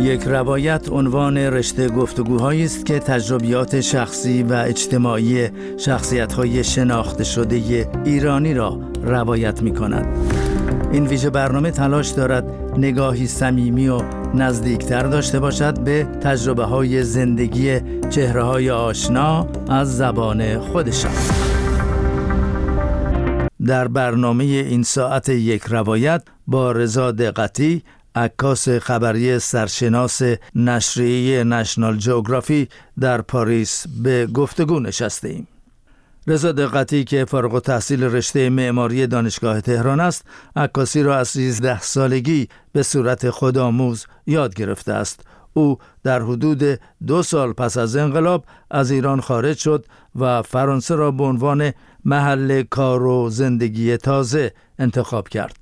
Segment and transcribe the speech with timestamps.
[0.00, 8.54] یک روایت عنوان رشته گفتگوهایی است که تجربیات شخصی و اجتماعی شخصیت‌های شناخته شده ایرانی
[8.54, 10.06] را روایت می کند.
[10.92, 12.44] این ویژه برنامه تلاش دارد
[12.76, 14.02] نگاهی صمیمی و
[14.34, 17.80] نزدیکتر داشته باشد به تجربه های زندگی
[18.10, 21.12] چهره های آشنا از زبان خودشان.
[23.66, 27.82] در برنامه این ساعت یک روایت با رضا دقتی
[28.14, 30.22] عکاس خبری سرشناس
[30.54, 32.68] نشریه نشنال جوگرافی
[33.00, 35.48] در پاریس به گفتگو نشسته ایم.
[36.26, 40.24] رضا دقتی که فارغ تحصیل رشته معماری دانشگاه تهران است
[40.56, 45.20] عکاسی را از 13 سالگی به صورت خودآموز یاد گرفته است
[45.52, 49.86] او در حدود دو سال پس از انقلاب از ایران خارج شد
[50.16, 51.72] و فرانسه را به عنوان
[52.04, 55.56] محل کار و زندگی تازه انتخاب کرد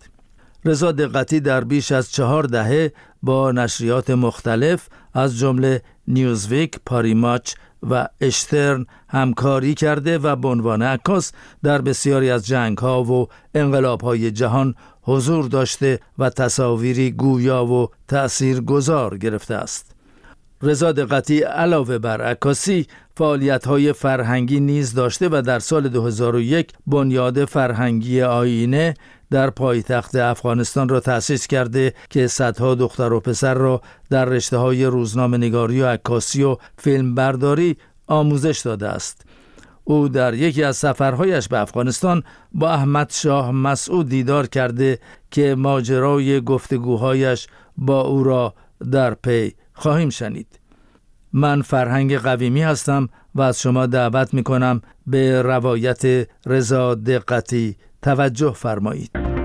[0.69, 7.55] رضا دقتی در بیش از چهار دهه با نشریات مختلف از جمله نیوزویک، پاریماچ
[7.91, 14.01] و اشترن همکاری کرده و به عنوان عکاس در بسیاری از جنگ ها و انقلاب
[14.01, 19.95] های جهان حضور داشته و تصاویری گویا و تأثیر گذار گرفته است.
[20.63, 27.45] رضا دقتی علاوه بر عکاسی فعالیت های فرهنگی نیز داشته و در سال 2001 بنیاد
[27.45, 28.95] فرهنگی آینه
[29.30, 34.85] در پایتخت افغانستان را تأسیس کرده که صدها دختر و پسر را در رشته های
[34.85, 37.76] روزنامه نگاری و عکاسی و فیلم برداری
[38.07, 39.24] آموزش داده است.
[39.85, 44.98] او در یکی از سفرهایش به افغانستان با احمد شاه مسعود دیدار کرده
[45.30, 48.54] که ماجرای گفتگوهایش با او را
[48.90, 50.60] در پی خواهیم شنید.
[51.32, 58.52] من فرهنگ قویمی هستم و از شما دعوت می کنم به روایت رضا دقتی توجه
[58.52, 59.38] فرمایید.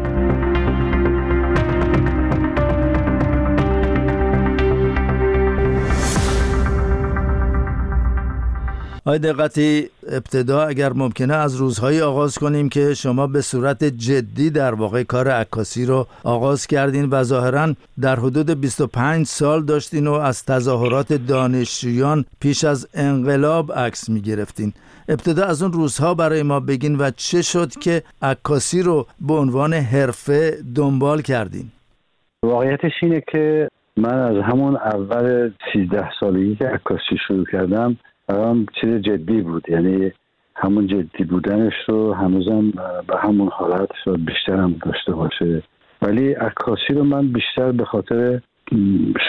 [9.05, 14.73] آی دقتی ابتدا اگر ممکنه از روزهایی آغاز کنیم که شما به صورت جدی در
[14.73, 20.45] واقع کار عکاسی رو آغاز کردین و ظاهرا در حدود 25 سال داشتین و از
[20.45, 24.73] تظاهرات دانشجویان پیش از انقلاب عکس می گرفتین.
[25.09, 29.73] ابتدا از اون روزها برای ما بگین و چه شد که عکاسی رو به عنوان
[29.73, 31.65] حرفه دنبال کردین؟
[32.43, 37.97] واقعیتش اینه که من از همون اول 13 سالگی که عکاسی شروع کردم
[38.27, 39.69] برام چیز جدی بود.
[39.69, 40.11] یعنی
[40.55, 42.71] همون جدی بودنش رو هنوزم
[43.07, 45.63] به همون حالت شد بیشتر هم داشته باشه.
[46.01, 48.41] ولی عکاسی رو من بیشتر به خاطر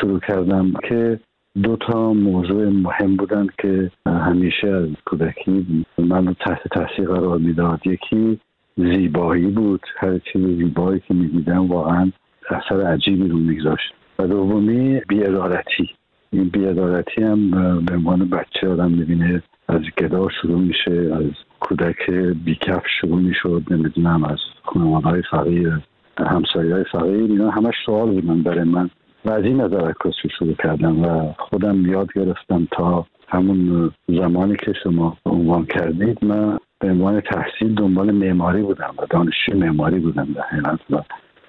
[0.00, 1.20] شروع کردم که
[1.62, 7.86] دو تا موضوع مهم بودن که همیشه از کودکی من تحت تاثیر قرار می‌داد.
[7.86, 8.40] یکی
[8.76, 12.10] زیبایی بود هر چیز زیبایی که می‌دیدم واقعا
[12.50, 13.94] اثر عجیبی رو میگذاشت.
[14.18, 15.90] و دومی بیعدالتی
[16.34, 17.50] این بیعدالتی هم
[17.84, 21.30] به عنوان بچه آدم می‌بینه از گدا شروع میشه از
[21.60, 22.10] کودک
[22.44, 25.80] بیکف شروع می‌شد نمی‌دونم از خانواده های فقیر
[26.18, 28.90] همسایه های فقیر اینا همش سوال بودن برای من.
[29.24, 34.72] و از این نظر عکاسی شروع کردم و خودم یاد گرفتم تا همون زمانی که
[34.84, 36.24] شما عنوان کردید.
[36.24, 41.02] من به عنوان تحصیل دنبال معماری بودم و دانشجوی معماری بودم در حقیقت و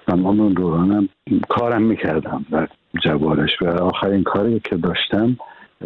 [0.08, 1.08] تمام اون دورانم
[1.48, 2.46] کارم می‌کردم.
[2.50, 2.68] در
[3.04, 5.36] جوارش و آخرین کاری که داشتم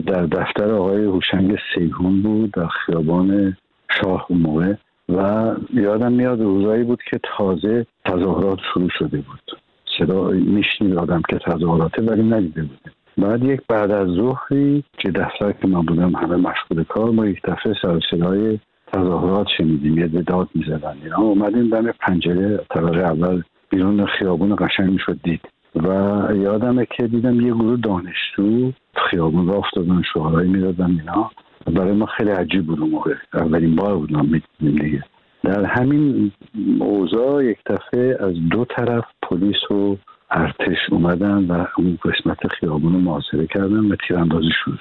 [0.06, 3.56] در دفتر آقای هوشنگ سیهون بود در خیابان
[4.00, 4.74] شاه موقع
[5.08, 9.60] و یادم میاد روزایی بود که تازه تظاهرات شروع شده بود.
[9.98, 15.52] صدا میشنید آدم که تظاهراته ولی ندیده بودیم بعد یک بعد از ظهری که دفتر
[15.52, 18.58] که من بودم همه مشغول کار ما یک دفعه سر صدای
[18.92, 19.98] تظاهرات شنیدیم.
[19.98, 20.96] یه داد می‌زدن.
[21.04, 25.40] اینا اومدیم دم پنجره طبقه اول بیرون خیابون قشنگ می‌شد دید.
[25.76, 25.88] و
[26.34, 28.72] یادمه که دیدم یه گروه دانشجو
[29.10, 31.30] خیابون را افتادن شعارهایی می‌دادن اینا.
[31.66, 33.14] برای ما خیلی عجیب بود اون موقع.
[33.34, 34.26] اولین بار بود ما
[34.60, 35.04] دیگه.
[35.42, 36.32] در همین
[36.80, 39.96] اوضاع یک دفعه از دو طرف پلیس و
[40.30, 44.78] ارتش اومدن و اون قسمت خیابون رو محاصره کردن و تیراندازی شد.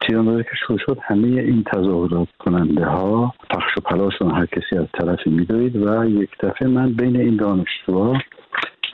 [0.00, 4.86] تیراندازی که شروع شد همه این تظاهرات کننده ها پخش و پلاشون هر کسی از
[4.92, 8.18] طرفی میدوید و یک دفعه من بین این دانشجوها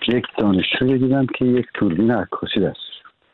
[0.09, 2.87] یک دانشجوی دیدم که یک توربین عکاسی دست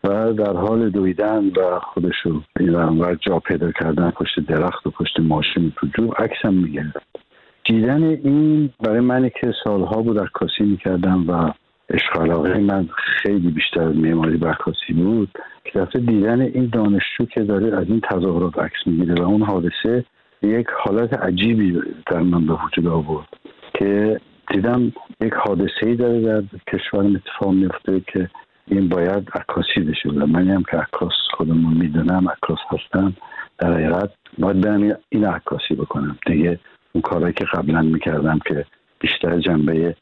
[0.04, 5.72] و در حال دویدن و خودشو این جا پیدا کردن پشت درخت و پشت ماشین
[5.76, 7.16] تو جو عکسم می‌گرفت.
[7.64, 11.52] دیدن این برای منی که سالها بود عکاسی می‌کردم و
[11.90, 12.18] عشق
[12.56, 15.28] من خیلی بیشتر از معماری برکاسی بود
[15.64, 20.04] که دفعه دیدن این دانشجو که داره از این تظاهرات عکس می‌گیره و اون حادثه
[20.42, 23.28] یک حالت عجیبی در من به وجود آورد
[23.74, 24.20] که
[24.52, 28.30] دیدم یک حادثه ای داره در کشور اتفاق میفته که
[28.66, 30.08] این باید عکاسی بشه.
[30.08, 33.12] و من هم که عکاس خودمون می‌دونم عکاس هستم
[33.58, 36.18] در حقیقت باید برم این عکاسی بکنم.
[36.26, 36.58] دیگه
[36.92, 38.64] اون کارهایی که قبلا می‌کردم که
[39.00, 39.96] بیشتر جنبه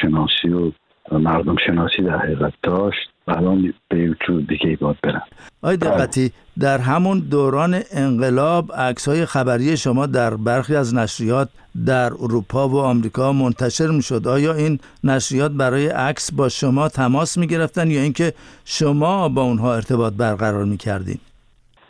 [0.00, 0.72] شناسی و
[1.18, 5.22] مردم شناسی در حقیقت داشت الان به یوتیوب دیگه باید برم.
[5.62, 11.48] آی دقتی در همون دوران انقلاب عکس های خبری شما در برخی از نشریات
[11.86, 17.38] در اروپا و آمریکا منتشر می شد آیا این نشریات برای عکس با شما تماس
[17.38, 18.32] می گرفتن یا اینکه
[18.64, 21.18] شما با اونها ارتباط برقرار می کردین؟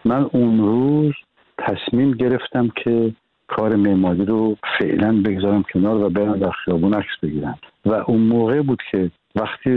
[0.05, 1.15] من اون روز
[1.59, 3.13] تصمیم گرفتم که
[3.49, 7.59] کار معماری رو فعلا بگذارم کنار و برم در خیابون عکس بگیرم.
[7.87, 9.71] و اون موقع بود که وقتی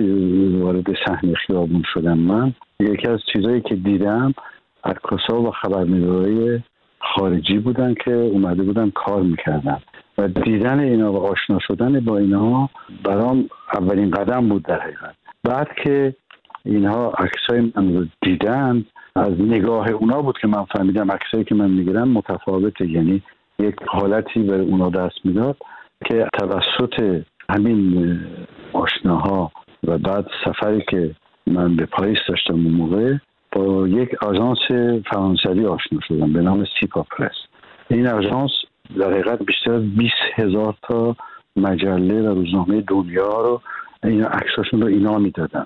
[0.62, 4.34] وارد صحنه خیابون شدم من یکی از چیزهایی که دیدم
[4.84, 6.60] عکاسا و خبرنگارای
[7.00, 9.78] خارجی بودن که اومده بودن کار می‌کردن.
[10.18, 12.69] و دیدن اینا و آشنا شدن با اینا
[13.04, 15.16] برام اولین قدم بود در حقیقت.
[15.44, 16.16] بعد که
[16.66, 18.86] اینها عکسای من رو دیدن
[19.16, 22.88] از نگاه اونا بود که من فهمیدم عکسایی که من می‌گیرم متفاوته.
[22.88, 23.22] یعنی
[23.60, 25.58] یک حالتی به اونا دست می‌داد
[26.06, 28.19] که توسط همین
[28.75, 29.51] آشناها
[29.88, 31.16] و بعد سفری که
[31.48, 33.13] من به پاریس داشتم اون موقع
[33.51, 34.57] با یک آژانس
[35.12, 37.36] فرانسوی آشنا شدم به نام سیپا پرس.
[37.89, 38.51] این آژانس
[39.00, 41.16] در حقیقت بیشتر از 20 هزار تا
[41.56, 43.62] مجله و روزنامه دنیا رو
[44.04, 45.66] اینا عکساشون رو اینا می‌دادن.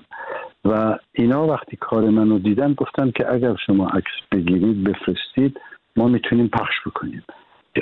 [0.64, 5.60] و اینا وقتی کار منو دیدن گفتن که اگر شما عکس بگیرید بفرستید
[5.96, 7.24] ما می‌تونیم پخش بکنیم.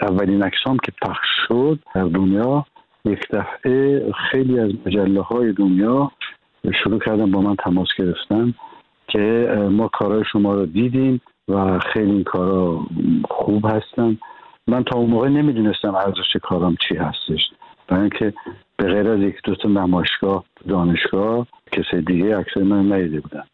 [0.03, 2.67] اولین عکسام که پخش شد در دنیا
[3.05, 6.11] یک دفعه خیلی از مجله های دنیا
[6.85, 8.55] شروع کردن با من تماس گرفتن
[9.09, 12.81] که ما کارهای شما رو دیدیم و خیلی این کارا
[13.31, 14.19] خوب هستن.
[14.67, 17.41] من تا اون موقع نمی‌دونستم ارزش کارم چی هستش.
[17.89, 18.33] برای اینکه
[18.77, 23.45] به غیر از یک دو تا نمایشگاه دانشگاه کسی دیگه عکسای من ندیده بودن.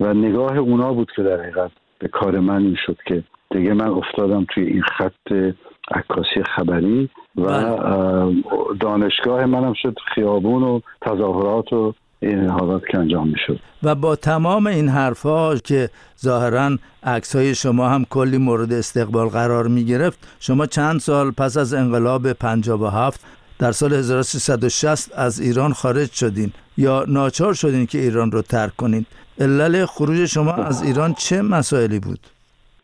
[0.00, 3.88] و نگاه اونا بود که در حقیقت به کار من این شد که دیگه من
[3.88, 5.52] افتادم توی این خط
[5.90, 8.34] عکاسی خبری و بله.
[8.80, 14.66] دانشگاه منم شد خیابون و تظاهرات و این حالات که انجام می‌شد و با تمام
[14.66, 15.90] این حرفها که
[16.20, 21.56] ظاهرا عکس های شما هم کلی مورد استقبال قرار می گرفت شما چند سال پس
[21.56, 23.26] از انقلاب 57
[23.58, 29.06] در سال 1360 از ایران خارج شدین یا ناچار شدین که ایران رو ترک کنید
[29.40, 32.18] علل خروج شما از ایران چه مسائلی بود؟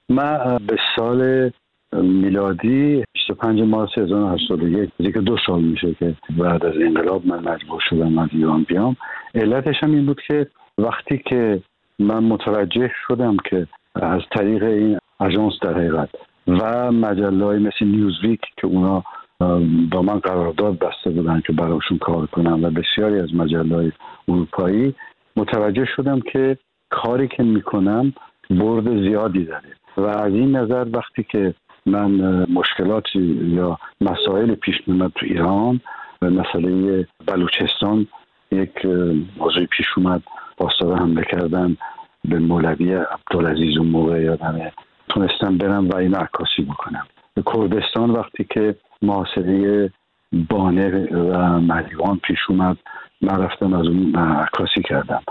[0.09, 1.51] من به سال
[1.93, 8.19] میلادی 25 مارس 1981 که دو سال میشه که بعد از انقلاب من مجبور شدم
[8.19, 8.97] از ایران بیام.
[9.35, 10.47] علتش هم این بود که
[10.79, 11.63] وقتی که
[11.99, 16.09] من متوجه شدم که از طریق این اژانس در حقیقت
[16.47, 19.05] و مجله های مثل نیوزویک که اونا
[19.91, 23.93] با من قرارداد بسته بودن که براشون کار کنم و بسیاری از مجله های
[24.29, 24.95] اروپایی
[25.37, 26.59] متوجه شدم که
[26.91, 28.13] کاری که می‌کنم
[28.51, 29.69] برد زیادی داره.
[29.97, 31.55] و از این نظر وقتی که
[31.87, 32.11] من
[32.53, 33.21] مشکلاتی
[33.57, 35.81] یا مسائل پیش میمد تو ایران
[36.23, 38.07] مسئله بلوچستان
[38.53, 38.87] یک
[39.37, 40.23] موضوع پیش اومد.
[40.57, 41.77] باستاده حمله کردن
[42.25, 44.73] به مولوی عبدالعزیز اون موقع یادمه
[45.09, 47.07] تونستم برم و این عکاسی بکنم.
[47.35, 49.91] به کردستان وقتی که محاصره
[50.49, 52.77] بانه و مریوان پیش اومد
[53.21, 55.23] من رفتم از اون عکاسی کردم.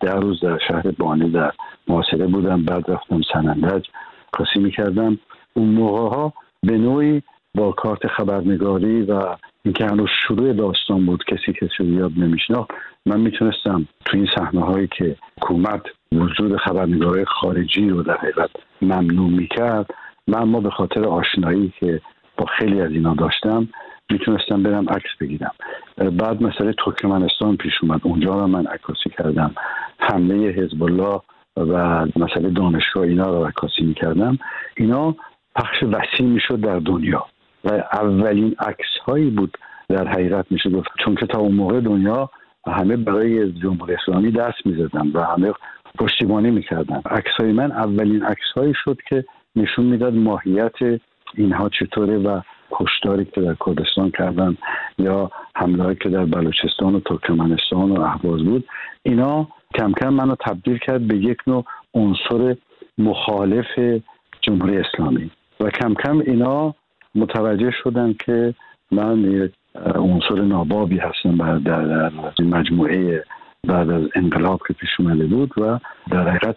[0.00, 1.52] ده روز در شهر بانه در
[1.88, 3.86] محاصره بودم بعد رفتم سنندج
[4.34, 5.18] عکاسی می‌کردم.
[5.54, 6.32] اون موقع ها
[6.62, 7.22] به نوعی
[7.54, 12.70] با کارت خبرنگاری و اینکه هنوز شروع داستان بود کسی کسی رو یاد نمیشناخت
[13.06, 15.82] من می‌تونستم تو این صحنه هایی که حکومت
[16.12, 18.50] وجود خبرنگارای خارجی رو در حقیقت
[18.82, 19.90] ممنوع می‌کرد
[20.28, 22.00] من اما به خاطر آشنایی که
[22.36, 23.68] با خیلی از اینا داشتم
[24.10, 25.52] می‌تونستم برم عکس بگیرم.
[25.96, 28.00] بعد مسئله ترکمنستان پیش اومد.
[28.02, 29.54] اونجا رو من عکاسی کردم.
[29.98, 31.20] حمله حزب الله
[31.56, 34.38] و مسئله دانشگاه اینا رو عکاسی می‌کردم.
[34.76, 35.16] اینا
[35.56, 37.26] پخش وسیع می‌شد در دنیا
[37.64, 40.88] و اولین عکس هایی بود در حقیقت میشه گفت.
[41.04, 42.30] چون که تا اون موقع دنیا
[42.66, 45.52] همه برای جمهوری اسلامی دست می‌زدن و همه
[45.98, 47.02] پشتیبانی می‌کردن.
[47.10, 49.24] عکس های من اولین عکس هایی شد که
[49.56, 51.00] نشون می‌داد ماهیت
[51.34, 52.40] اینها چطوره و
[52.70, 54.56] کشتاری که در کردستان کردن
[54.98, 58.64] یا حمله که در بلوچستان و ترکمنستان و اهواز بود.
[59.02, 62.56] اینا کم کم منو تبدیل کرد به یک نوع عنصر
[62.98, 64.00] مخالف
[64.40, 65.30] جمهوری اسلامی.
[65.62, 66.74] و کم کم اینا
[67.14, 68.54] متوجه شدن که
[68.92, 69.52] من یک
[69.94, 73.24] عنصر نابابی هستم بعد در, مجموعه
[73.68, 75.78] بعد از انقلاب که پیش اومده بود و
[76.10, 76.56] در حقیقت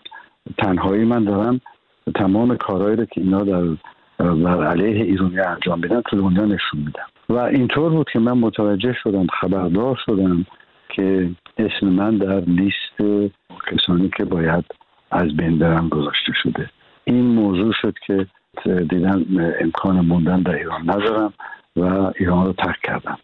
[0.58, 1.62] تنهایی من دارم
[2.16, 3.64] تمام کارهایی رو که اینا در
[4.18, 7.06] بر علیه ایرانی انجام بدن تو دنیا نشون میدم.
[7.30, 10.46] و اینطور بود که من متوجه شدم خبردار شدم
[10.90, 13.28] که اسم من در لیست
[13.72, 14.66] کسانی که باید
[15.12, 16.70] از بین گذاشته شده.
[17.04, 18.28] این موضوع شد که
[18.64, 19.26] دیدن
[19.62, 21.34] امکان موندن در ایران ندارم
[21.76, 21.82] و
[22.20, 23.18] ایران رو ترک کردم.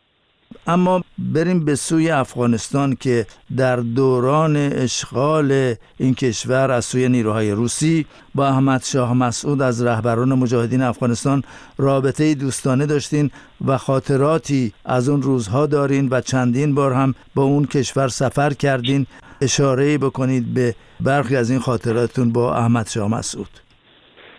[0.68, 3.26] اما بریم به سوی افغانستان که
[3.58, 10.34] در دوران اشغال این کشور از سوی نیروهای روسی با احمد شاه مسعود از رهبران
[10.34, 11.44] مجاهدین افغانستان
[11.78, 13.32] رابطه دوستانه داشتین
[13.66, 19.08] و خاطراتی از اون روزها دارین و چندین بار هم با اون کشور سفر کردین.
[19.42, 23.50] اشاره بکنید به برخی از این خاطراتتون با احمد شاه مسعود.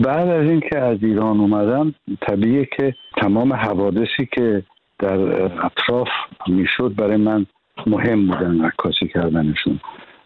[0.05, 4.63] بعد از اینکه از ایران اومدم طبیعیه که تمام حوادثی که
[4.99, 6.09] در اطراف
[6.47, 7.47] می‌شد برای من
[7.87, 9.81] مهم بودن عکاسی کردنشون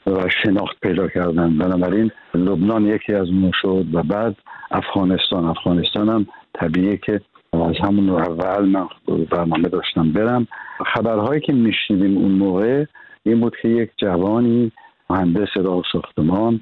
[0.06, 1.58] و شناخت پیدا کردن.
[1.58, 4.36] بنابراین لبنان یکی از اون شد و بعد
[4.70, 5.44] افغانستان.
[5.44, 7.20] افغانستان هم طبیعیه که
[7.52, 8.88] از همون اول من
[9.30, 10.46] برنامه داشتم برم.
[10.94, 12.84] خبرهایی که میشنیدیم اون موقع
[13.22, 14.72] این بود که یک جوانی
[15.10, 16.60] مهندس راه ساختمان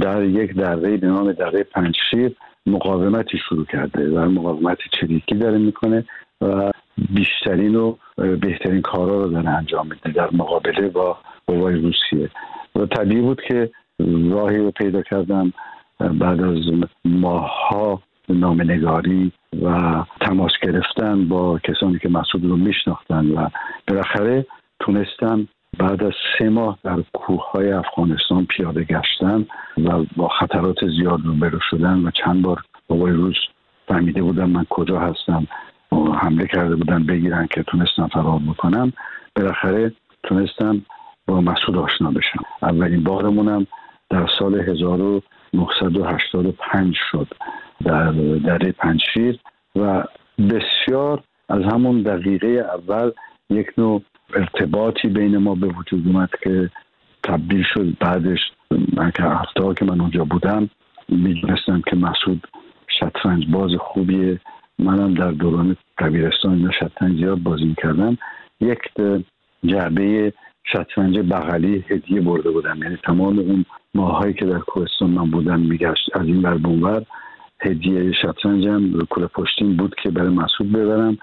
[0.00, 2.32] در یک دره به نام دره پنجشیر
[2.66, 6.04] مقاومتی شروع کرده و مقاومت چریکی داره می‌کنه
[6.40, 6.70] و
[7.14, 12.30] بیشترین و بهترین کارا رو داره انجام میده در مقابله با قوای روسیه.
[12.76, 13.70] و طبیعی بود که
[14.30, 15.52] راهی رو پیدا کردم
[15.98, 16.56] بعد از
[17.04, 19.32] ماهها نامنگاری
[19.62, 23.48] و تماس گرفتن با کسانی که مسعود رو میشناختن و
[23.88, 24.46] بالاخره
[24.80, 29.46] تونستم بعد از سه ماه در کوه های افغانستان پیاده گشتن
[29.84, 33.34] و با خطرات زیاد روبرو شدن و چند بار بابای روز
[33.88, 35.46] فهمیده بودم من کجا هستم
[35.92, 38.92] و حمله کرده بودن بگیرن که تونستم فرار بکنم
[39.36, 39.92] بالاخره
[40.22, 40.82] تونستم
[41.26, 42.42] با مسعود آشنا بشم.
[42.62, 43.66] اولین بارمونم
[44.10, 47.28] در سال 1985 شد
[47.84, 48.12] در
[48.44, 49.38] دره پنجشیر
[49.76, 50.04] و
[50.38, 53.12] بسیار از همون دقیقه اول
[53.50, 54.02] یک نوع
[54.34, 56.70] ارتباطی بین ما به وجود اومد که
[57.22, 57.98] تبدیل شد.
[58.00, 58.38] بعدش
[58.96, 60.70] من که هفته که من اونجا بودم
[61.08, 62.46] می‌دونستم که مسعود
[63.00, 64.40] شطرنج باز خوبیه.
[64.78, 68.18] منم در دوران کبیرستان اینا شطرنج زیاد بازی می‌کردم.
[68.60, 68.78] یک
[69.64, 70.32] جعبه
[70.64, 72.82] شطرنج بغلی هدیه برده بودم.
[72.82, 73.64] یعنی تمام اون
[73.94, 76.16] ماهایی که در کوهستان من بودم میگشت.
[76.16, 77.02] از این بر بونور
[77.60, 81.18] هدیه شطرنجم کل پشتین بود که برای مسعود ببرم.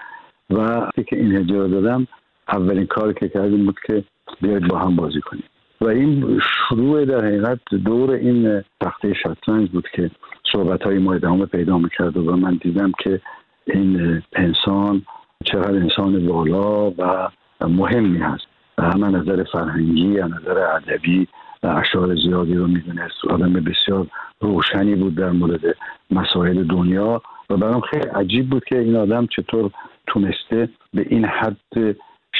[0.50, 2.06] و که این هدیه رو دادم
[2.48, 4.04] اولین کاری که کردیم بود که
[4.40, 5.44] بیاید با هم بازی کنیم.
[5.80, 10.10] و این شروع در حقیقت دور این تخته شطرنج بود که
[10.52, 13.20] صحبت های ما ادامه پیدا می‌کرد و من دیدم که
[13.66, 15.02] این انسان
[15.44, 17.28] چقدر انسان والا و
[17.60, 18.44] مهمی هست.
[18.78, 21.28] هم نظر فرهنگی از نظر ادبی
[21.62, 23.24] اشعار زیادی رو می‌دونست.
[23.30, 24.06] آدم بسیار
[24.40, 25.76] روشنی بود در مورد
[26.10, 29.70] مسائل دنیا و برام خیلی عجیب بود که این آدم چطور
[30.06, 31.96] تونسته به این حد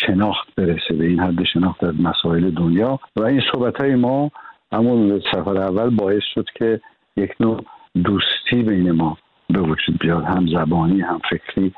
[0.07, 3.01] شناخت برسه به این حد شناخت در مسائل دنیا.
[3.17, 4.31] و این صحبت های ما
[4.73, 6.81] همون سفر اول باعث شد که
[7.17, 7.65] یک نوع
[8.05, 9.19] دوستی بین ما
[9.51, 10.25] به وجود بیاد.
[10.25, 11.73] هم زبانی هم فکری.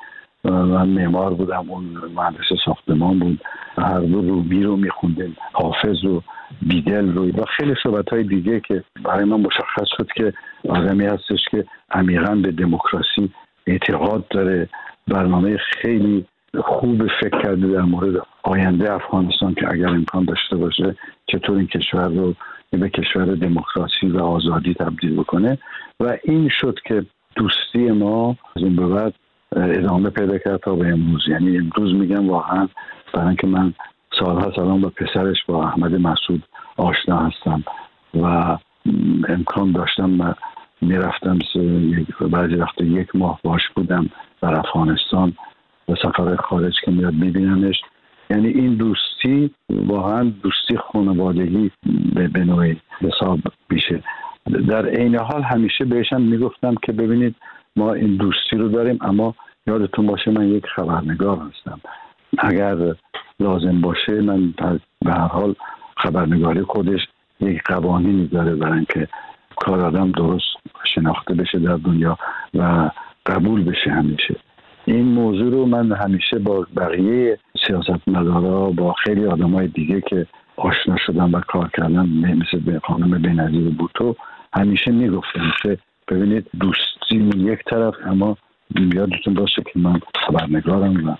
[0.44, 3.40] من معمار بودم اون مهندس ساختمان بود.
[3.78, 6.22] هر دو روبی رو میخوندیم حافظ و
[6.62, 7.28] بیدل رو.
[7.28, 10.32] و خیلی صحبت های دیگه که برای من مشخص شد که
[10.68, 13.30] آدمی هستش که عمیقا به دموکراسی
[13.66, 14.68] اعتقاد داره.
[15.08, 16.26] برنامه خیلی
[16.64, 20.96] خوب فکر کرده در مورد آینده افغانستان که اگر امکان داشته باشه
[21.26, 22.34] چطور این کشور رو
[22.70, 25.58] به کشور دموکراسی و آزادی تبدیل بکنه.
[26.00, 29.14] و این شد که دوستی ما از این به بعد
[29.56, 31.28] ادامه پیدا کرد تا به امروز.
[31.28, 32.68] یعنی امروز میگم واقعا
[33.14, 33.74] برای اینکه من
[34.18, 36.42] سالها سلام با پسرش با احمد مسعود
[36.76, 37.64] آشنا هستم
[38.14, 38.56] و
[39.28, 40.34] امکان داشتم و
[40.80, 41.38] می‌رفتم
[42.30, 44.10] بعضی وقت یک ماه باش بودم
[44.42, 45.32] در افغانستان.
[45.88, 47.80] و سفر خارج که میاد میبینمش.
[48.30, 51.70] یعنی این دوستی واقعا دوستی خانوادگی
[52.32, 53.38] به نوعی حساب
[53.70, 54.02] میشه.
[54.68, 57.34] در عین حال همیشه بهشم می‌گفتم که ببینید
[57.76, 59.34] ما این دوستی رو داریم اما
[59.66, 61.80] یادتون باشه من یک خبرنگار هستم.
[62.38, 62.94] اگر
[63.40, 64.54] لازم باشه من
[65.04, 65.54] به هر حال
[65.96, 67.00] خبرنگاری خودش
[67.40, 69.08] یک قوانینی داره برای اینکه
[69.56, 70.46] کار آدم درست
[70.94, 72.18] شناخته بشه در دنیا
[72.54, 72.90] و
[73.26, 74.36] قبول بشه همیشه.
[74.86, 80.26] این موضوع رو من همیشه با بقیه سیاست مدارا با خیلی آدم های دیگه که
[80.56, 84.16] آشنا شدم و کار کردم مثل خانم بینظیر بوتو
[84.52, 85.78] همیشه می‌گفتم که
[86.08, 88.36] ببینید دوستی یک طرف اما
[88.94, 91.16] یادتون باشه که من خبرنگارم و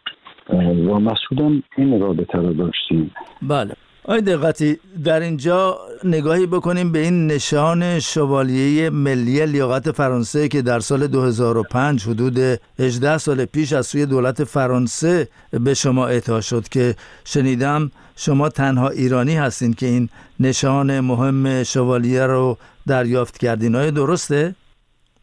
[0.91, 3.11] و مسعودم این رابطه رو داشتیم.
[3.43, 3.75] بله.
[4.09, 10.81] آی دقتی در اینجا نگاهی بکنیم به این نشان شوالیه ملی لیاقت فرانسه که در
[10.81, 12.39] سال 2005 حدود
[12.79, 15.29] 18 سال پیش از سوی دولت فرانسه
[15.65, 16.95] به شما اعطا شد که
[17.25, 20.09] شنیدم شما تنها ایرانی هستین که این
[20.41, 23.75] نشان مهم شوالیه رو دریافت کردین.
[23.75, 24.55] های درسته؟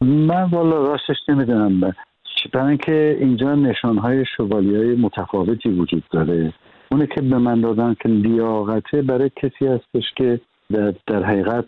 [0.00, 1.80] من والا راستش نمی‌دونم.
[2.52, 6.52] برای اینکه اینجا نشان های شوالیه متفاوتی وجود داره.
[6.94, 10.40] اونه که به من دادن که لیاقته برای کسی هستش که
[10.72, 11.64] در, در حقیقت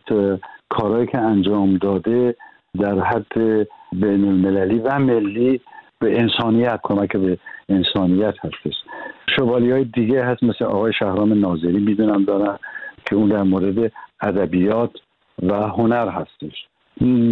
[0.68, 2.36] کارهایی که انجام داده
[2.80, 3.34] در حد
[3.92, 5.60] بین المللی و ملی
[5.98, 8.74] به انسانیت کمک به انسانیت هستش.
[9.36, 12.58] شوالی های دیگه هست مثل آقای شهرام ناظری می‌دونم دارن
[13.06, 14.90] که اون در مورد ادبیات
[15.42, 16.66] و هنر هستش.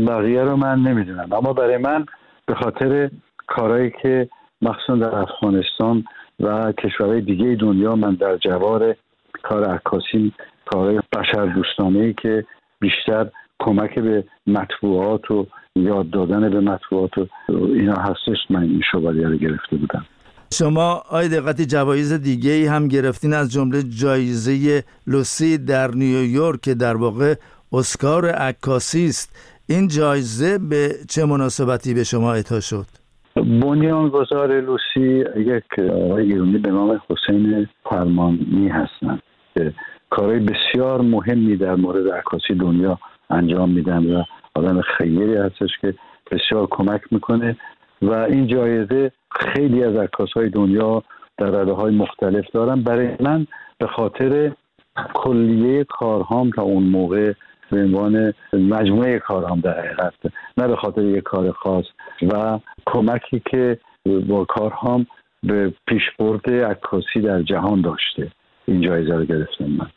[0.07, 2.07] بقیه رو من نمی‌دونم اما برای من
[2.47, 3.11] به خاطر
[3.47, 4.29] کارهایی که
[4.63, 6.05] مخصوصا در افغانستان
[6.41, 8.97] و کشورهای دیگه دنیا من در جوار
[9.43, 10.33] کار عکاسی
[10.67, 12.45] کارهای بشر دوستانه که
[12.81, 19.29] بیشتر کمک به مطبوعات و یاد دادن به مطبوعات و اینا هستش من این شوالیه
[19.29, 20.07] رو گرفته بودم.
[20.53, 26.75] شما آی دقتی جوایز دیگه ای هم گرفتین از جمله جایزه لوسی در نیویورک که
[26.75, 27.35] در واقع
[27.73, 29.37] اسکار عکاسی است.
[29.67, 32.87] این جایزه به چه مناسبتی به شما اعطا شد؟
[33.37, 39.23] بنیانگذار لوسی یک آقای ایرانی به نام حسین فرمانی هستند
[39.55, 39.73] که
[40.11, 42.99] کارهای بسیار مهمی در مورد عکاسی دنیا
[43.31, 44.23] انجام میدن و
[44.55, 45.95] آدم خیلی هستش که
[46.31, 47.57] بسیار کمک می‌کنه
[48.03, 51.03] و این جایزه خیلی از عکاس های دنیا
[51.39, 52.83] در رده های مختلف دارن.
[52.83, 53.47] برای من
[53.79, 54.53] به خاطر
[55.15, 57.33] کلیه کارهام تا اون موقع
[57.71, 60.15] به عنوان مجموعه کارهام در حقیقت
[60.57, 61.85] نه به خاطر یک کار خاص.
[62.23, 63.79] و کمکی که
[64.29, 65.07] با کارهام
[65.43, 68.33] به پیشبرد عکاسی در جهان داشته.
[68.67, 69.91] این جایزه رو گرفتم من.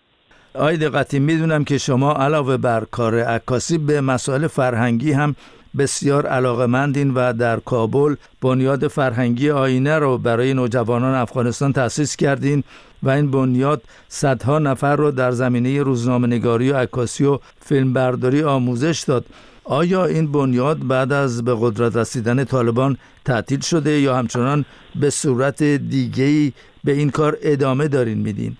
[0.53, 5.35] آی دقتی می‌دونم که شما علاوه بر کار عکاسی به مسائل فرهنگی هم
[5.77, 12.63] بسیار علاقمندین و در کابل بنیاد فرهنگی آینه رو برای نوجوانان افغانستان تأسیس کردین
[13.03, 19.03] و این بنیاد صدها نفر رو در زمینه روزنامه نگاری و عکاسی و فیلمبرداری آموزش
[19.07, 19.25] داد.
[19.69, 24.65] آیا این بنیاد بعد از به قدرت رسیدن طالبان تعطیل شده یا همچنان
[25.01, 26.53] به صورت دیگهی
[26.83, 28.57] به این کار ادامه دارین میدین؟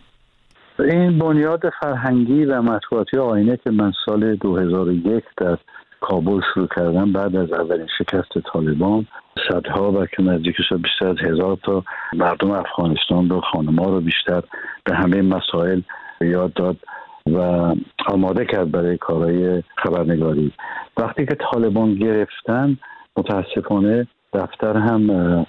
[0.80, 5.58] این بنیاد فرهنگی و مطبوعاتی آینه که من سال 2001 در
[6.02, 9.08] کابل شروع کردم بعد از اولین شکست طالبان
[9.50, 14.44] صدها و که نزدیک شد بیشتر از هزار تا مردم افغانستان رو خانما رو بیشتر
[14.84, 15.82] به همه مسائل
[16.22, 16.78] یاد داد
[17.34, 17.76] و
[18.08, 20.52] آماده کرد برای کارهای خبرنگاری.
[20.98, 22.78] وقتی که طالبان گرفتن
[23.18, 25.46] متاسفانه دفتر هم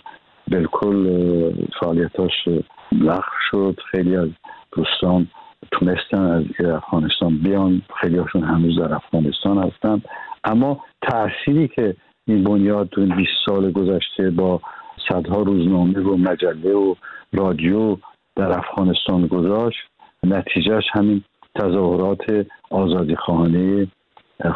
[0.51, 2.49] بالکل فعالیتاش
[2.93, 3.81] لغو شد.
[3.91, 4.29] خیلی از
[4.73, 5.29] دوستان
[5.73, 7.83] تونستن از افغانستان بیان.
[8.01, 10.03] خیلی هاشون هنوز در افغانستان هستن.
[10.45, 14.61] اما تأثیری که این بنیاد تو این 20 سال گذشته با
[15.09, 16.95] صدها روزنامه و مجله و
[17.33, 17.97] رادیو
[18.37, 19.79] در افغانستان گذاشت
[20.23, 21.25] نتیجهش همین
[21.59, 23.87] تظاهرات آزادی خانه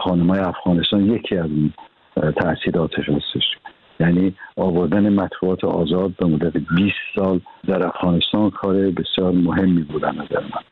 [0.05, 1.73] خانمای افغانستان یکی از این
[2.17, 3.45] تاثیراتش هستش.
[4.01, 10.41] یعنی آوردن مطبوعات آزاد به مدت 20 سال در افغانستان کار بسیار مهمی بود نظر
[10.41, 10.63] من.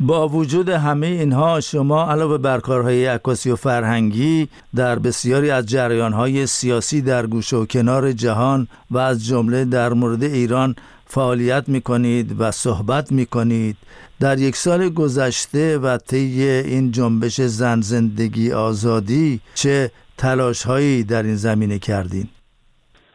[0.00, 6.46] با وجود همه اینها شما علاوه بر کارهای عکاسی و فرهنگی در بسیاری از جریانهای
[6.46, 10.74] سیاسی در گوشه و کنار جهان و از جمله در مورد ایران
[11.06, 13.76] فعالیت می کنید و صحبت می کنید
[14.20, 21.22] در یک سال گذشته و طی این جنبش زن زندگی آزادی چه تلاش هایی در
[21.22, 22.24] این زمینه کردین؟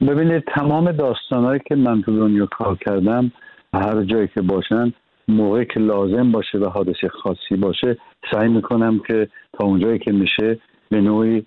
[0.01, 3.31] ببینید تمام داستانهایی که من تو دنیا کار کردم
[3.73, 4.93] هر جایی که باشن
[5.27, 7.97] موقعی که لازم باشه و حادثه خاصی باشه
[8.31, 9.27] سعی می‌کنم که
[9.59, 11.45] تا اونجایی که میشه به نوعی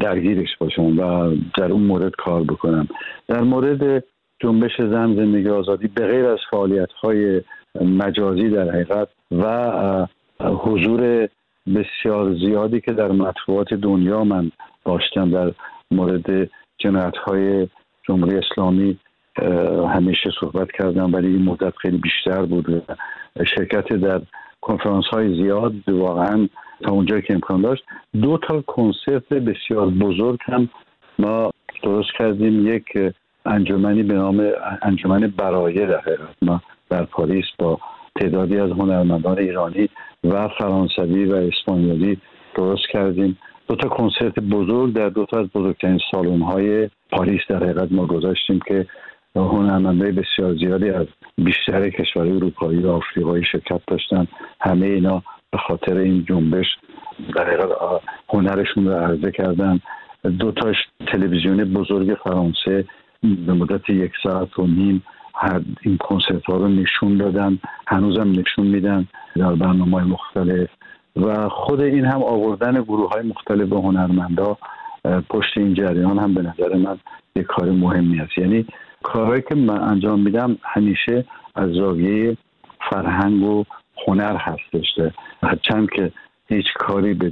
[0.00, 2.88] درگیرش باشم و در اون مورد کار بکنم
[3.28, 4.04] در مورد
[4.42, 7.42] جنبش زن زندگی آزادی به غیر از فعالیت های
[7.80, 10.06] مجازی در حقیقت و
[10.40, 11.28] حضور
[11.74, 14.50] بسیار زیادی که در مطبوعات دنیا من
[14.84, 15.52] داشتم در
[15.90, 17.68] مورد جنایت های
[18.08, 18.98] جمهوری اسلامی
[19.94, 22.82] همیشه صحبت کردم ولی این مدت خیلی بیشتر بود
[23.56, 24.20] شرکت در
[24.60, 26.48] کنفرانس های زیاد واقعا
[26.82, 27.84] تا اونجایی که امکان داشت.
[28.22, 30.68] دو تا کنسرت بسیار بزرگ هم
[31.18, 31.50] ما
[31.82, 32.66] درست کردیم.
[32.66, 32.84] یک
[33.46, 34.50] انجمنی به نام
[34.82, 36.02] انجمن برایه در
[36.42, 37.78] ما در پاریس با
[38.20, 39.88] تعدادی از هنرمندان ایرانی
[40.24, 42.20] و فرانسوی و اسپانیایی
[42.54, 43.38] درست کردیم.
[43.68, 48.06] دو تا کنسرت بزرگ در دو تا از بزرگترین سالن های پاریس در حقیقت ما
[48.06, 48.86] گذاشتیم که
[49.36, 51.06] هنرمندای بسیار زیادی از
[51.38, 54.26] بیشتر کشورهای اروپایی و آفریقایی شرکت داشتن.
[54.60, 55.22] همه اینا
[55.52, 56.66] به خاطر این جنبش
[57.36, 57.68] در
[58.28, 59.80] هنرشون رو عرضه کردن.
[60.38, 62.84] دو تاش تلویزیون بزرگ فرانسه
[63.22, 65.02] به مدت یک ساعت و نیم
[65.82, 70.68] این کنسرت ها رو نشون دادن هنوزم نشون میدن در برنامه مختلف.
[71.16, 74.56] و خود این هم آوردن گروه های مختلف هنرمندا
[75.30, 76.98] پشت این جریان هم به نظر من
[77.36, 78.38] یک کار مهمی است.
[78.38, 78.66] یعنی
[79.02, 81.24] کارهایی که من انجام میدم همیشه
[81.54, 82.36] از زاویه
[82.90, 83.64] فرهنگ و
[84.06, 85.12] هنر هستش.
[85.42, 86.12] هرچند که
[86.48, 87.30] هیچ کاری به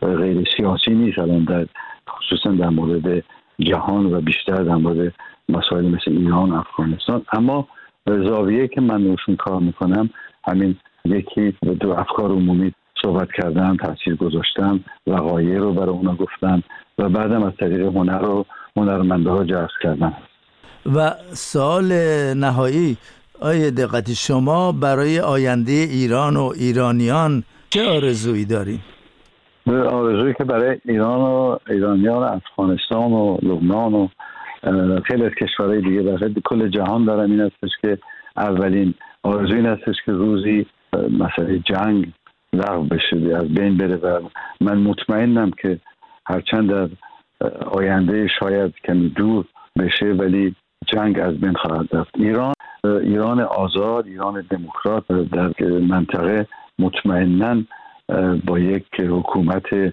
[0.00, 1.66] غیر سیاسی نیست الان در
[2.10, 3.24] خصوصا در مورد
[3.58, 5.12] جهان و بیشتر در مورد
[5.48, 7.68] مسائل مثل ایران و افغانستان اما
[8.06, 10.10] زاویه که من روشون کار می‌کنم
[10.48, 16.62] همین یکی دو افکار عمومی صحبت کردن تاثیر گذاشتن وقایع رو برای اونا گفتن
[16.98, 20.12] و بعدم از طریق هنر رو هنرمنده ها جذب کردن
[20.96, 21.92] و سال
[22.34, 22.96] نهایی
[23.40, 28.82] آیا دقتی شما برای آینده ایران و ایرانیان چه آرزویی داریم؟
[29.90, 34.08] آرزویی که برای ایران و ایرانیان و افغانستان و لبنان و
[35.04, 37.98] خیلی از کشورهای دیگه در کل جهان دارم این هستش که
[38.36, 40.66] اولین آرزو این هستش که روزی
[41.18, 42.12] مسئله جنگ
[42.52, 44.20] لغو بشه از بین بره و
[44.60, 45.78] من مطمئنم که
[46.26, 46.88] هرچند در
[47.66, 49.44] آینده شاید کمی دور
[49.78, 50.54] بشه ولی
[50.86, 52.10] جنگ از بین خواهد رفت.
[52.14, 56.46] ایران ایران آزاد ایران دموکرات در منطقه
[56.78, 57.62] مطمئنا
[58.46, 59.92] با یک حکومت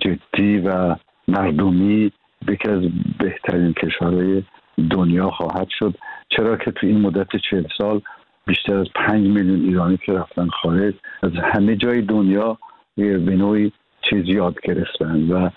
[0.00, 0.96] جدی و
[1.28, 2.12] مردمی
[2.48, 2.82] یکی از
[3.18, 4.42] بهترین کشورهای
[4.90, 5.94] دنیا خواهد شد.
[6.28, 8.00] چرا که تو این مدت چهل سال
[8.46, 12.58] بیشتر از پنج میلیون ایرانی که رفتن خارج از همه جای دنیا
[12.96, 13.72] به نوعی
[14.10, 15.50] چیز یاد گرفتن و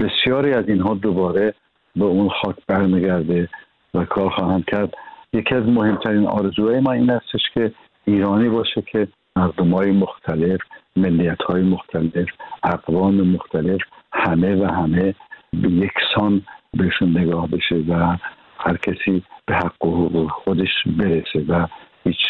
[0.00, 1.54] بسیاری از اینها دوباره
[1.96, 3.48] به اون خاک برمیگرده
[3.94, 4.94] و کار خواهند کرد.
[5.32, 7.72] یکی از مهمترین آرزوهای ما این استش که
[8.04, 10.60] ایرانی باشه که مردم های مختلف
[10.96, 12.28] ملیت های مختلف
[12.64, 13.80] اقوام مختلف
[14.12, 15.14] همه و همه
[15.62, 16.42] به یکسان
[16.74, 18.16] بهشون نگاه بشه و
[18.58, 21.66] هر کسی به حق و خودش برسه و
[22.04, 22.20] هیچ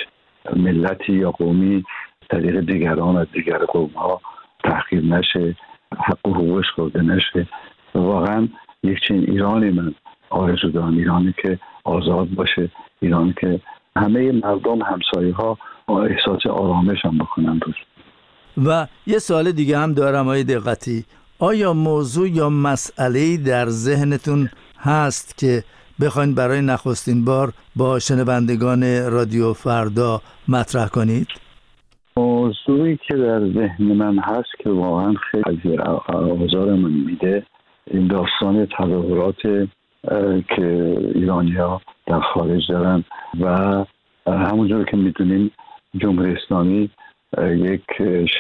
[0.57, 1.85] ملتی یا قومی
[2.31, 4.21] طریق دیگران از دیگر قوم ها
[4.65, 5.57] تحقیر نشه
[5.99, 7.47] حق و حقوقش خورده نشه.
[7.95, 8.49] واقعا
[8.83, 9.95] یک چین ایرانی من
[10.31, 13.61] آرزو دارم ایرانی که آزاد باشه ایرانی که
[13.97, 15.59] همه مردم همسایه ها
[15.89, 17.79] احساس آرامش هم بکنن دوست
[18.67, 21.05] و یه سال دیگه هم دارم های دقتی.
[21.39, 25.65] آیا موضوع یا مسئله در ذهنتون هست که
[26.01, 31.27] بخواین برای نخستین بار با شنوندگان رادیو فردا مطرح کنید؟
[32.17, 37.47] موضوعی که در ذهن من هست که واقعا خیلی آزار من میده
[37.91, 39.69] این داستان تظاهرات
[40.57, 43.05] که ایرانیا در خارج دارن
[43.41, 43.85] و
[44.27, 45.51] همونجور که می‌دونیم
[45.95, 46.91] جمهوری اسلامی
[47.43, 47.85] یک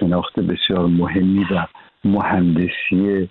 [0.00, 1.66] شناخت بسیار مهمی و
[2.04, 3.28] مهندسی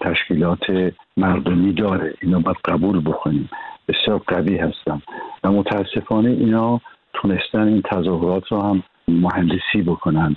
[0.00, 2.14] تشکیلات مردمی داره.
[2.22, 3.50] اینا باید قبول بکنیم.
[3.88, 5.02] بسیار قوی هستن
[5.44, 6.80] و متاسفانه اینا
[7.12, 10.36] تونستن این تظاهرات رو هم مهندسی بکنن.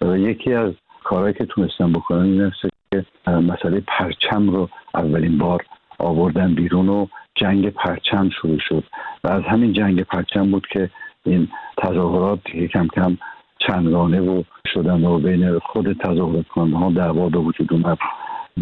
[0.00, 0.72] و یکی از
[1.04, 2.56] کارهایی که تونستن بکنن این است
[2.92, 5.64] که مسئله پرچم رو اولین بار
[5.98, 8.84] آوردن بیرون و جنگ پرچم شروع شد.
[9.24, 10.90] و از همین جنگ پرچم بود که
[11.24, 13.18] این تظاهرات دیگه کم کم
[13.66, 14.42] چندگانه و
[14.74, 17.98] شدن و بین خود تظاهرات کننده ها دعوا به وجود اومد.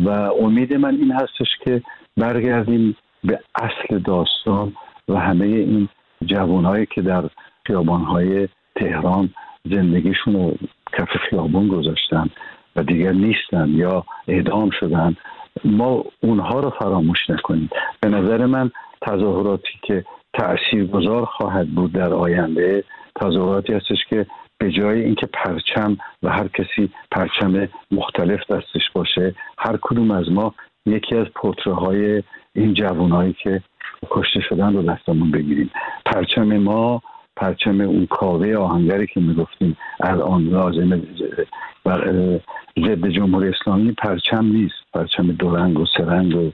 [0.04, 1.82] و امید من این هستش که
[2.16, 4.72] برگردیم به اصل داستان
[5.08, 5.88] و همه این
[6.24, 7.24] جوانهایی که در
[7.66, 9.30] خیابانهای تهران
[9.64, 10.54] زندگیشون رو
[10.98, 12.30] کف خیابون گذاشتن
[12.76, 15.16] و دیگر نیستن یا اعدام شدن
[15.64, 17.70] ما اونها رو فراموش نکنیم.
[18.00, 18.70] به نظر من
[19.02, 22.84] تظاهراتی که تاثیرگذار خواهد بود در آینده
[23.20, 24.26] تظاهراتی هستش که
[24.62, 30.54] به جای اینکه پرچم و هر کسی پرچم مختلف دستش باشه هر کدوم از ما
[30.86, 32.22] یکی از پتره های
[32.54, 33.62] این جوانایی که
[34.10, 35.70] کشته شدن رو دستمون بگیریم.
[36.06, 37.02] پرچم ما
[37.36, 41.02] پرچم اون کاوه آهنگری که می‌گفتیم الان لازمه
[41.86, 41.98] و
[42.78, 44.74] ضد جمهوری اسلامی پرچم نیست.
[44.94, 46.50] پرچم دو رنگ و سه رنگ و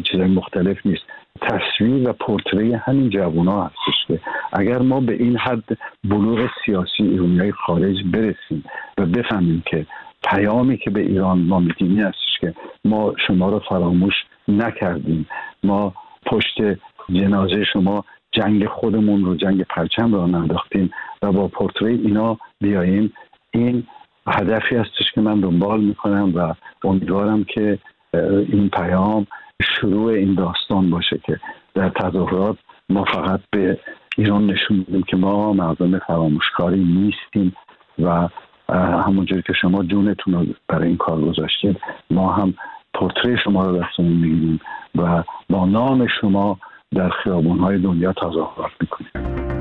[0.00, 1.02] چیزهای مختلف نیست.
[1.36, 4.20] تصویر و پورتری همین جوان ها هستش که
[4.52, 8.64] اگر ما به این حد بلوغ سیاسی ایرانی خارج برسیم
[8.98, 9.86] و بفهمیم که
[10.30, 14.14] پیامی که به ایران ما میدیم هستش که ما شما رو فراموش
[14.48, 15.28] نکردیم.
[15.64, 15.94] ما
[16.26, 16.56] پشت
[17.12, 20.90] جنازه شما جنگ خودمون رو جنگ پرچم رو ننداختیم
[21.22, 23.12] و با پورتری اینا بیاییم.
[23.50, 23.86] این
[24.26, 27.78] هدفی هستش که من دنبال می‌کنم و امیدوارم که
[28.52, 29.26] این پیام
[29.62, 31.40] شروع این داستان باشه که
[31.74, 32.56] در تظاهرات
[32.88, 33.78] ما فقط به
[34.16, 37.56] ایران نشون میدیم که ما مردم فراموشکاری نیستیم
[37.98, 38.28] و
[38.68, 42.54] همونجوری که شما جونتون رو برای این کار گذاشتید ما هم
[42.94, 44.60] پورتری شما رو دستمون می‌گیریم
[44.94, 46.58] و با نام شما
[46.94, 49.55] در خیابون های دنیا تظاهرات می‌کنیم.